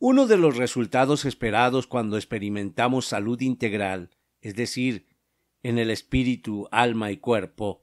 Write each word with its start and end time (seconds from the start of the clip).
Uno 0.00 0.28
de 0.28 0.36
los 0.36 0.56
resultados 0.56 1.24
esperados 1.24 1.88
cuando 1.88 2.18
experimentamos 2.18 3.06
salud 3.06 3.40
integral, 3.40 4.10
es 4.40 4.54
decir, 4.54 5.08
en 5.64 5.76
el 5.76 5.90
espíritu, 5.90 6.68
alma 6.70 7.10
y 7.10 7.16
cuerpo, 7.16 7.80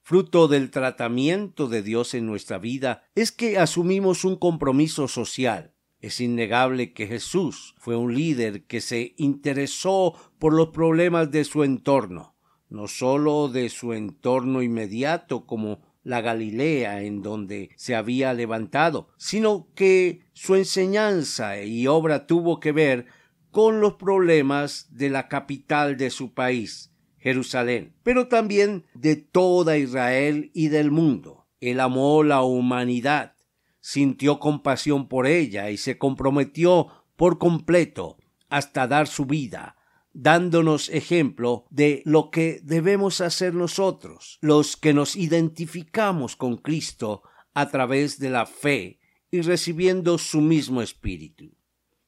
fruto 0.00 0.48
del 0.48 0.70
tratamiento 0.70 1.68
de 1.68 1.82
Dios 1.82 2.14
en 2.14 2.24
nuestra 2.24 2.56
vida, 2.56 3.04
es 3.14 3.32
que 3.32 3.58
asumimos 3.58 4.24
un 4.24 4.36
compromiso 4.36 5.08
social. 5.08 5.74
Es 6.00 6.22
innegable 6.22 6.94
que 6.94 7.06
Jesús 7.06 7.74
fue 7.76 7.96
un 7.96 8.14
líder 8.14 8.64
que 8.64 8.80
se 8.80 9.14
interesó 9.18 10.14
por 10.38 10.54
los 10.54 10.68
problemas 10.68 11.30
de 11.30 11.44
su 11.44 11.64
entorno, 11.64 12.34
no 12.70 12.88
sólo 12.88 13.48
de 13.48 13.68
su 13.68 13.92
entorno 13.92 14.62
inmediato 14.62 15.44
como 15.44 15.82
la 16.08 16.22
Galilea 16.22 17.02
en 17.02 17.20
donde 17.20 17.68
se 17.76 17.94
había 17.94 18.32
levantado, 18.32 19.10
sino 19.18 19.68
que 19.74 20.22
su 20.32 20.54
enseñanza 20.54 21.62
y 21.62 21.86
obra 21.86 22.26
tuvo 22.26 22.60
que 22.60 22.72
ver 22.72 23.06
con 23.50 23.82
los 23.82 23.94
problemas 23.94 24.86
de 24.90 25.10
la 25.10 25.28
capital 25.28 25.98
de 25.98 26.08
su 26.08 26.32
país, 26.32 26.94
Jerusalén, 27.18 27.94
pero 28.02 28.26
también 28.26 28.86
de 28.94 29.16
toda 29.16 29.76
Israel 29.76 30.50
y 30.54 30.68
del 30.68 30.90
mundo. 30.90 31.46
Él 31.60 31.78
amó 31.78 32.22
la 32.22 32.40
humanidad, 32.40 33.34
sintió 33.80 34.38
compasión 34.38 35.08
por 35.08 35.26
ella 35.26 35.68
y 35.68 35.76
se 35.76 35.98
comprometió 35.98 36.88
por 37.16 37.36
completo 37.36 38.16
hasta 38.48 38.86
dar 38.86 39.08
su 39.08 39.26
vida 39.26 39.76
dándonos 40.18 40.88
ejemplo 40.88 41.64
de 41.70 42.02
lo 42.04 42.32
que 42.32 42.60
debemos 42.64 43.20
hacer 43.20 43.54
nosotros, 43.54 44.38
los 44.40 44.76
que 44.76 44.92
nos 44.92 45.14
identificamos 45.14 46.34
con 46.34 46.56
Cristo 46.56 47.22
a 47.54 47.68
través 47.68 48.18
de 48.18 48.30
la 48.30 48.44
fe 48.44 48.98
y 49.30 49.42
recibiendo 49.42 50.18
su 50.18 50.40
mismo 50.40 50.82
espíritu. 50.82 51.54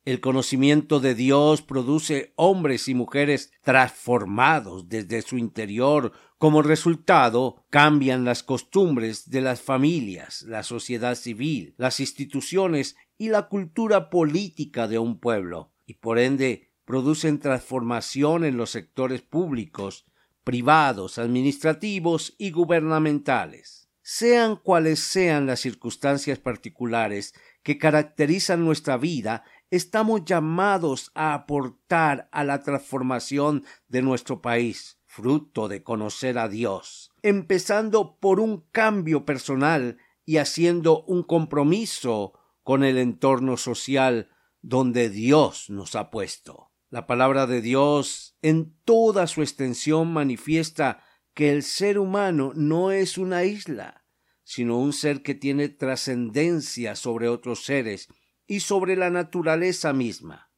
El 0.05 0.19
conocimiento 0.19 0.99
de 0.99 1.15
Dios 1.15 1.63
produce 1.63 2.33
hombres 2.35 2.89
y 2.89 2.95
mujeres 2.95 3.53
transformados 3.63 4.89
desde 4.89 5.23
su 5.23 5.39
interior. 5.39 6.11
Como 6.37 6.63
resultado, 6.63 7.65
cambian 7.71 8.25
las 8.25 8.43
costumbres 8.43 9.31
de 9.31 9.41
las 9.41 9.61
familias, 9.61 10.43
la 10.49 10.65
sociedad 10.65 11.15
civil, 11.15 11.75
las 11.77 12.01
instituciones 12.01 12.97
y 13.19 13.29
la 13.29 13.49
cultura 13.49 14.11
política 14.11 14.89
de 14.89 14.99
un 14.99 15.21
pueblo, 15.21 15.71
y 15.87 15.95
por 15.95 16.19
ende 16.19 16.70
producen 16.91 17.39
transformación 17.39 18.45
en 18.45 18.57
los 18.57 18.71
sectores 18.71 19.23
públicos, 19.23 20.07
privados, 20.43 21.19
administrativos 21.19 22.35
y 22.37 22.51
gubernamentales. 22.51 23.89
Sean 24.03 24.57
cuales 24.57 24.99
sean 24.99 25.47
las 25.47 25.61
circunstancias 25.61 26.41
particulares 26.41 27.33
que 27.63 27.79
caracterizan 27.79 28.65
nuestra 28.65 28.97
vida, 28.97 29.45
estamos 29.71 30.25
llamados 30.25 31.13
a 31.15 31.33
aportar 31.33 32.29
a 32.33 32.43
la 32.43 32.61
transformación 32.65 33.65
de 33.87 34.03
nuestro 34.03 34.43
país, 34.43 34.99
fruto 35.07 35.69
de 35.69 35.85
conocer 35.85 36.39
a 36.39 36.49
Dios, 36.49 37.13
empezando 37.23 38.19
por 38.19 38.41
un 38.41 38.65
cambio 38.73 39.25
personal 39.25 39.99
y 40.27 40.39
haciendo 40.39 41.05
un 41.05 41.23
compromiso 41.23 42.33
con 42.65 42.83
el 42.83 42.99
entorno 42.99 43.57
social 43.57 44.29
donde 44.61 45.09
Dios 45.09 45.71
nos 45.71 45.95
ha 45.95 46.11
puesto. 46.11 46.70
La 46.91 47.07
palabra 47.07 47.47
de 47.47 47.63
Dios 47.63 48.37
en 48.43 48.75
toda 48.85 49.29
su 49.29 49.43
extensión 49.43 50.13
manifiesta 50.13 51.05
que 51.35 51.53
el 51.53 51.63
ser 51.63 52.01
humano 52.01 52.51
no 52.57 52.91
es 52.91 53.17
una 53.17 53.45
isla, 53.45 54.05
sino 54.43 54.77
un 54.77 54.93
ser 54.93 55.23
que 55.23 55.37
tiene 55.37 55.69
trascendencia 55.69 56.97
sobre 56.97 57.29
otros 57.29 57.65
seres 57.65 58.09
y 58.49 58.59
sobre 58.59 58.97
la 58.97 59.09
naturaleza 59.09 59.93
misma. 59.93 60.51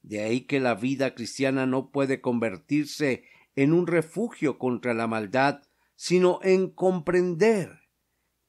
De 0.00 0.22
ahí 0.22 0.46
que 0.46 0.58
la 0.58 0.74
vida 0.74 1.14
cristiana 1.14 1.66
no 1.66 1.90
puede 1.90 2.22
convertirse 2.22 3.24
en 3.54 3.74
un 3.74 3.86
refugio 3.86 4.58
contra 4.58 4.94
la 4.94 5.06
maldad, 5.06 5.60
sino 5.96 6.40
en 6.42 6.70
comprender 6.70 7.90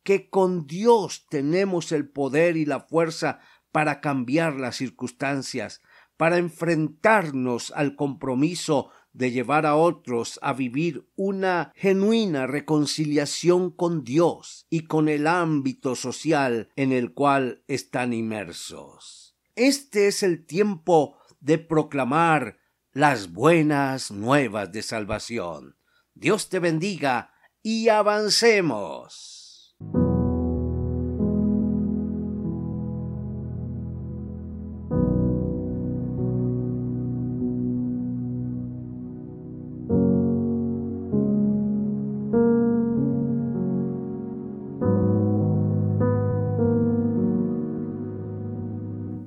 que 0.03 0.29
con 0.29 0.68
Dios 0.68 1.28
tenemos 1.29 1.91
el 1.91 2.07
poder 2.07 2.56
y 2.56 2.66
la 2.66 2.79
fuerza 2.79 3.41
para 3.74 4.00
cambiar 4.00 4.56
las 4.56 4.78
circunstancias, 4.78 5.81
para 6.18 6.38
enfrentarnos 6.38 7.72
al 7.76 7.96
compromiso 7.96 8.90
de 9.14 9.31
llevar 9.31 9.66
a 9.66 9.76
otros 9.76 10.40
a 10.42 10.53
vivir 10.53 11.09
una 11.16 11.72
genuina 11.76 12.48
reconciliación 12.48 13.72
con 13.72 14.03
Dios 14.03 14.68
y 14.70 14.88
con 14.88 15.08
el 15.08 15.25
ámbito 15.28 15.96
social 15.96 16.70
en 16.75 16.92
el 16.92 17.14
cual 17.14 17.64
están 17.68 18.12
inmersos. 18.12 19.38
Este 19.56 20.08
es 20.08 20.22
el 20.22 20.46
tiempo 20.46 21.18
de 21.40 21.58
proclamar 21.59 22.58
las 22.92 23.31
buenas 23.31 24.12
nuevas 24.12 24.72
de 24.72 24.81
salvación. 24.81 25.78
Dios 26.14 26.50
te 26.50 26.59
bendiga 26.59 27.31
y 27.62 27.88
avancemos. 27.88 29.34